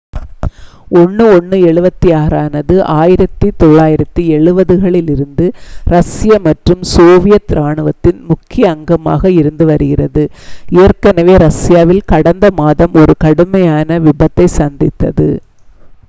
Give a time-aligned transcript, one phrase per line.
[0.91, 2.07] il-76
[2.37, 5.45] ஆனது 1970களிலிருந்து
[5.89, 10.25] இரஷ்ய மற்றும் சோவியத் இராணுவத்தின் முக்கிய அங்கமாக இருந்து வருகிறது
[10.81, 15.29] ஏற்கனவே ரஷ்யாவில் கடந்த மாதம் ஒரு கடுமையான விபத்தைச் சந்தித்தது